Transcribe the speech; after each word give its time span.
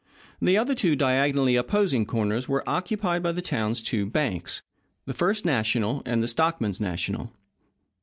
The 0.41 0.57
other 0.57 0.73
two 0.73 0.95
diagonally 0.95 1.55
opposing 1.55 2.07
corners 2.07 2.47
were 2.49 2.67
occupied 2.67 3.21
by 3.21 3.33
the 3.33 3.41
town's 3.43 3.83
two 3.83 4.07
banks, 4.07 4.63
the 5.05 5.13
First 5.13 5.45
National 5.45 6.01
and 6.07 6.23
the 6.23 6.27
Stockmen's 6.27 6.81
National. 6.81 7.31